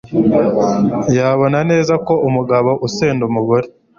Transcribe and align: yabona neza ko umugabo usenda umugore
yabona 1.17 1.59
neza 1.71 1.93
ko 2.05 2.13
umugabo 2.27 2.69
usenda 2.87 3.21
umugore 3.29 3.67